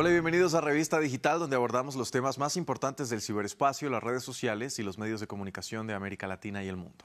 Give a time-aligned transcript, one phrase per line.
[0.00, 4.00] Hola y bienvenidos a Revista Digital, donde abordamos los temas más importantes del ciberespacio, las
[4.00, 7.04] redes sociales y los medios de comunicación de América Latina y el mundo.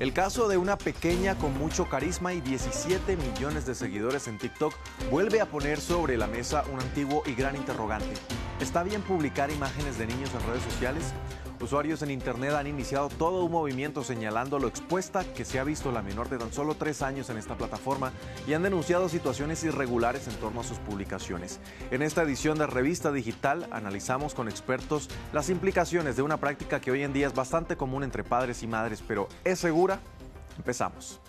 [0.00, 4.74] El caso de una pequeña con mucho carisma y 17 millones de seguidores en TikTok
[5.12, 8.14] vuelve a poner sobre la mesa un antiguo y gran interrogante.
[8.60, 11.14] ¿Está bien publicar imágenes de niños en redes sociales?
[11.60, 15.90] Usuarios en Internet han iniciado todo un movimiento señalando lo expuesta que se ha visto
[15.90, 18.12] la menor de tan solo tres años en esta plataforma
[18.46, 21.58] y han denunciado situaciones irregulares en torno a sus publicaciones.
[21.90, 26.90] En esta edición de Revista Digital analizamos con expertos las implicaciones de una práctica que
[26.90, 29.98] hoy en día es bastante común entre padres y madres, pero ¿es segura?
[30.58, 31.20] Empezamos.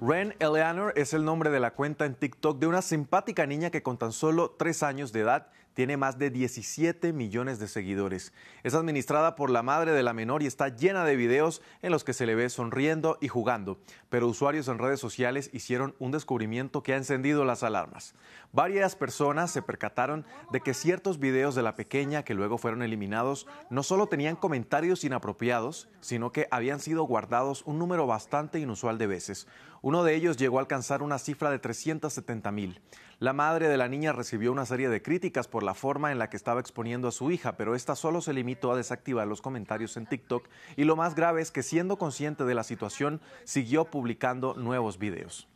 [0.00, 3.82] Ren Eleanor es el nombre de la cuenta en TikTok de una simpática niña que
[3.82, 8.32] con tan solo tres años de edad tiene más de 17 millones de seguidores.
[8.62, 12.04] Es administrada por la madre de la menor y está llena de videos en los
[12.04, 13.78] que se le ve sonriendo y jugando.
[14.08, 18.14] Pero usuarios en redes sociales hicieron un descubrimiento que ha encendido las alarmas.
[18.52, 23.46] Varias personas se percataron de que ciertos videos de la pequeña que luego fueron eliminados
[23.70, 29.06] no solo tenían comentarios inapropiados, sino que habían sido guardados un número bastante inusual de
[29.06, 29.46] veces.
[29.82, 32.80] Uno de ellos llegó a alcanzar una cifra de 370 mil.
[33.18, 36.28] La madre de la niña recibió una serie de críticas por la forma en la
[36.28, 39.96] que estaba exponiendo a su hija, pero esta solo se limitó a desactivar los comentarios
[39.96, 44.54] en TikTok y lo más grave es que siendo consciente de la situación, siguió publicando
[44.54, 45.48] nuevos videos.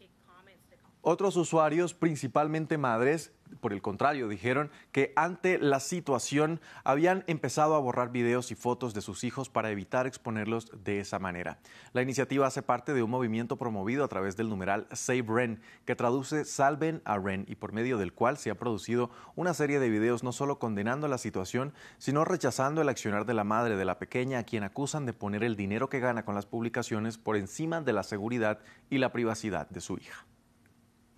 [1.07, 7.79] Otros usuarios, principalmente madres, por el contrario, dijeron que ante la situación habían empezado a
[7.79, 11.59] borrar videos y fotos de sus hijos para evitar exponerlos de esa manera.
[11.93, 15.97] La iniciativa hace parte de un movimiento promovido a través del numeral Save Ren, que
[15.97, 19.91] traduce Salven a Ren y por medio del cual se ha producido una serie de
[19.91, 23.99] videos no solo condenando la situación, sino rechazando el accionar de la madre de la
[23.99, 27.81] pequeña a quien acusan de poner el dinero que gana con las publicaciones por encima
[27.81, 30.27] de la seguridad y la privacidad de su hija.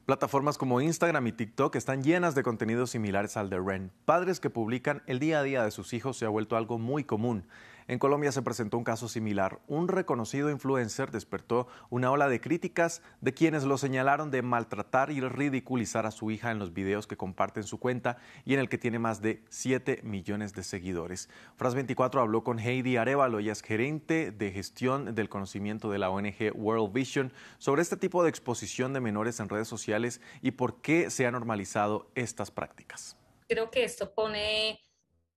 [0.06, 3.90] Plataformas como Instagram y TikTok están llenas de contenidos similares al de Ren.
[4.04, 7.02] Padres que publican el día a día de sus hijos se ha vuelto algo muy
[7.02, 7.48] común.
[7.88, 9.60] En Colombia se presentó un caso similar.
[9.68, 15.20] Un reconocido influencer despertó una ola de críticas de quienes lo señalaron de maltratar y
[15.20, 18.68] ridiculizar a su hija en los videos que comparte en su cuenta y en el
[18.68, 21.28] que tiene más de 7 millones de seguidores.
[21.58, 26.52] Fras24 habló con Heidi Arevalo, ella es gerente de gestión del conocimiento de la ONG
[26.54, 31.08] World Vision, sobre este tipo de exposición de menores en redes sociales y por qué
[31.10, 33.16] se han normalizado estas prácticas.
[33.48, 34.80] Creo que esto pone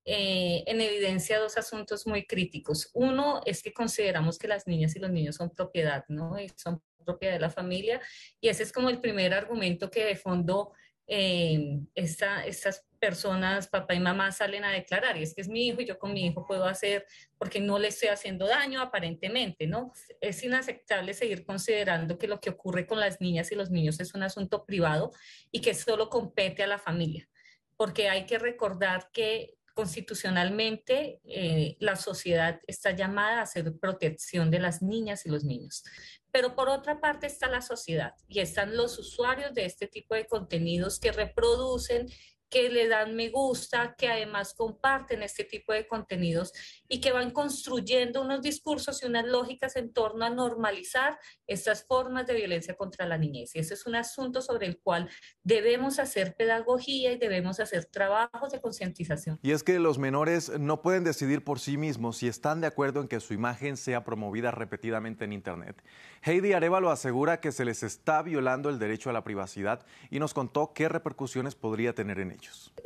[0.06, 2.90] eh, en evidencia dos asuntos muy críticos.
[2.94, 6.40] Uno es que consideramos que las niñas y los niños son propiedad, ¿no?
[6.40, 8.02] Y son propiedad de la familia.
[8.40, 10.74] Y ese es como el primer argumento que de fondo
[11.12, 15.18] eh, estas personas, papá y mamá, salen a declarar.
[15.18, 17.06] Y es que es mi hijo y yo con mi hijo puedo hacer
[17.38, 19.92] porque no le estoy haciendo daño aparentemente, ¿no?
[20.22, 24.14] Es inaceptable seguir considerando que lo que ocurre con las niñas y los niños es
[24.14, 25.12] un asunto privado
[25.52, 27.28] y que solo compete a la familia
[27.80, 34.60] porque hay que recordar que constitucionalmente eh, la sociedad está llamada a hacer protección de
[34.60, 35.84] las niñas y los niños.
[36.32, 40.28] Pero por otra parte está la sociedad y están los usuarios de este tipo de
[40.28, 42.08] contenidos que reproducen
[42.50, 46.54] que le dan me gusta, que además comparten este tipo de contenidos
[46.88, 52.26] y que van construyendo unos discursos y unas lógicas en torno a normalizar estas formas
[52.28, 53.56] de violencia contra la niñez.
[53.56, 55.10] Y ese es un asunto sobre el cual
[55.44, 59.40] debemos hacer pedagogía y debemos hacer trabajos de concientización.
[59.42, 63.02] Y es que los menores no pueden decidir por sí mismos si están de acuerdo
[63.02, 65.84] en que su imagen sea promovida repetidamente en Internet.
[66.22, 70.34] Heidi Arevalo asegura que se les está violando el derecho a la privacidad y nos
[70.34, 72.32] contó qué repercusiones podría tener en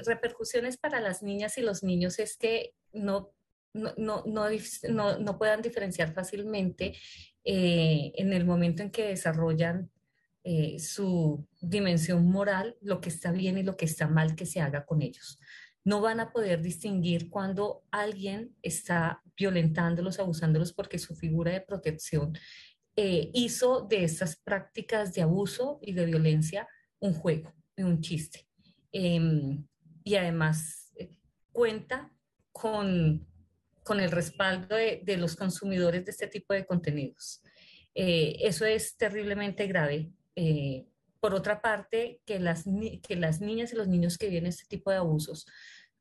[0.05, 3.33] Repercusiones para las niñas y los niños es que no
[3.73, 6.95] no, no, puedan diferenciar fácilmente
[7.43, 9.89] eh, en el momento en que desarrollan
[10.43, 14.61] eh, su dimensión moral, lo que está bien y lo que está mal que se
[14.61, 15.39] haga con ellos.
[15.83, 22.37] No van a poder distinguir cuando alguien está violentándolos, abusándolos porque su figura de protección
[22.95, 26.67] eh, hizo de estas prácticas de abuso y de violencia
[26.99, 28.47] un juego, un chiste.
[28.93, 29.67] Em,
[30.05, 30.93] y además
[31.51, 32.13] cuenta
[32.53, 33.27] con
[33.83, 37.41] con el respaldo de, los consumidores de este tipo de contenidos.
[37.93, 40.11] Eh, eso es terriblemente grave.
[40.35, 40.87] Eh,
[41.19, 42.65] por otra parte, que las,
[43.07, 45.45] que las niñas y los niños que viven este tipo de abusos,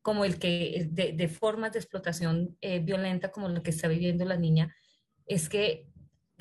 [0.01, 4.37] como el que de, formas de explotación eh, violenta como lo que está viviendo la
[4.37, 4.75] niña,
[5.27, 5.87] es que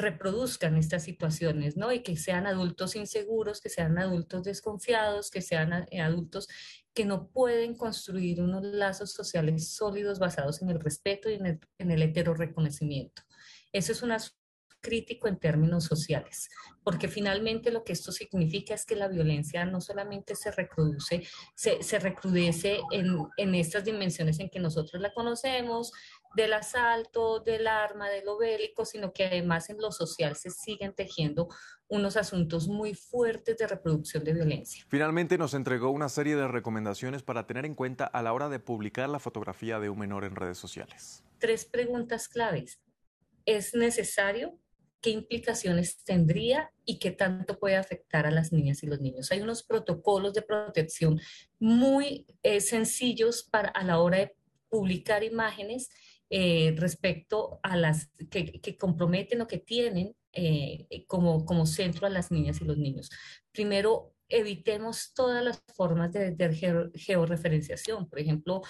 [0.01, 1.92] reproduzcan estas situaciones, ¿no?
[1.92, 6.48] Y que sean adultos inseguros, que sean adultos desconfiados, que sean adultos
[6.94, 11.59] que no pueden construir unos lazos sociales sólidos basados en el respeto y en el,
[11.77, 13.21] en el hetero reconocimiento.
[13.71, 14.41] Eso es un asunto
[14.81, 16.50] crítico en términos sociales,
[16.83, 21.24] porque finalmente lo que esto significa es que la violencia no solamente se reproduce,
[21.56, 25.92] se, se recrudece en, en estas dimensiones en que nosotros la conocemos,
[26.36, 30.94] del asalto, del arma, de lo bélico, sino que además en lo social se siguen
[30.94, 31.50] tejiendo
[31.88, 34.86] unos asuntos muy fuertes de reproducción de violencia.
[34.88, 38.60] Finalmente nos entregó una serie de recomendaciones para tener en cuenta a la hora de
[38.60, 41.24] publicar la fotografía de un menor en redes sociales.
[41.38, 42.80] Tres preguntas claves.
[43.45, 44.57] ¿Es necesario?
[45.01, 49.31] ¿Qué implicaciones tendría y qué tanto puede afectar a las niñas y los niños?
[49.31, 51.19] Hay unos protocolos de protección
[51.59, 54.36] muy eh, sencillos para a la hora de
[54.69, 55.89] publicar imágenes
[56.30, 62.31] eh, respecto a las que, comprometen o que tienen eh, como, como centro a las
[62.31, 63.09] niñas y los niños.
[63.51, 68.62] Primero, evitemos todas las formas de, de georreferenciación, por ejemplo,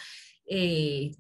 [0.54, 1.12] eh,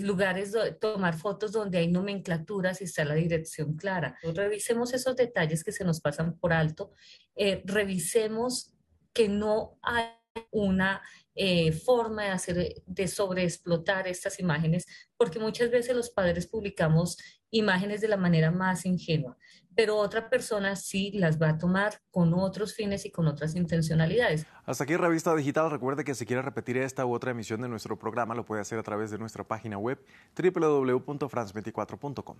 [0.00, 4.16] lugares, tomar fotos donde hay nomenclaturas y está la dirección clara.
[4.22, 6.92] Revisemos esos detalles que se nos pasan por alto,
[7.34, 8.72] eh, revisemos
[9.12, 10.06] que no hay
[10.52, 11.02] una
[11.36, 14.86] eh, forma de hacer, de sobreexplotar estas imágenes,
[15.16, 17.18] porque muchas veces los padres publicamos
[17.50, 19.36] imágenes de la manera más ingenua,
[19.74, 24.46] pero otra persona sí las va a tomar con otros fines y con otras intencionalidades.
[24.64, 25.70] Hasta aquí Revista Digital.
[25.70, 28.78] Recuerde que si quiere repetir esta u otra emisión de nuestro programa, lo puede hacer
[28.78, 30.02] a través de nuestra página web
[30.36, 32.36] www.france24.com.